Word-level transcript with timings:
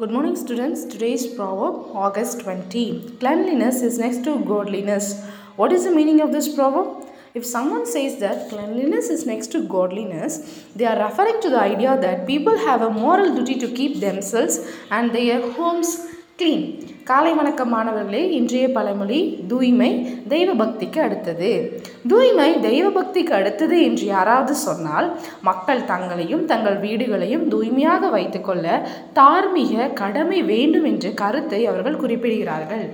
Good 0.00 0.12
morning, 0.12 0.34
students. 0.34 0.86
Today's 0.86 1.26
proverb, 1.26 1.94
August 1.94 2.40
20. 2.40 3.16
Cleanliness 3.20 3.82
is 3.82 3.98
next 3.98 4.24
to 4.24 4.42
godliness. 4.42 5.22
What 5.56 5.72
is 5.72 5.84
the 5.84 5.90
meaning 5.90 6.22
of 6.22 6.32
this 6.32 6.48
proverb? 6.54 7.06
If 7.34 7.44
someone 7.44 7.84
says 7.84 8.18
that 8.20 8.48
cleanliness 8.48 9.10
is 9.10 9.26
next 9.26 9.48
to 9.48 9.68
godliness, 9.68 10.64
they 10.74 10.86
are 10.86 11.06
referring 11.06 11.42
to 11.42 11.50
the 11.50 11.60
idea 11.60 11.98
that 12.00 12.26
people 12.26 12.56
have 12.56 12.80
a 12.80 12.88
moral 12.88 13.34
duty 13.34 13.58
to 13.58 13.68
keep 13.74 14.00
themselves 14.00 14.58
and 14.90 15.14
their 15.14 15.52
homes 15.52 15.90
clean. 16.38 16.89
காலை 17.10 17.30
வணக்கம் 17.32 17.72
மாணவர்களே 17.74 18.20
இன்றைய 18.30 18.66
பழமொழி 18.70 19.44
தூய்மை 19.48 19.88
தெய்வ 20.28 20.50
பக்திக்கு 20.60 20.98
அடுத்தது. 20.98 21.48
தூய்மை 22.08 22.60
தெய்வ 22.60 22.86
பக்திக்கு 22.88 23.32
அடுத்தது 23.38 23.76
என்று 23.82 24.04
யாராவது 24.04 24.54
சொன்னால் 24.54 25.08
மக்கள் 25.42 25.84
தங்களையும் 25.84 26.44
தங்கள் 26.44 26.78
வீடுகளையும் 26.86 27.48
தூய்மையாக 27.48 28.08
வைத்துக்கொள்ள 28.08 28.88
தார்மீக 29.12 29.92
கடமை 30.02 30.42
வேண்டும் 30.42 30.84
என்ற 30.84 31.08
கருத்தை 31.22 31.66
அவர்கள் 31.66 32.02
குறிப்பிடுகிறார்கள். 32.02 32.86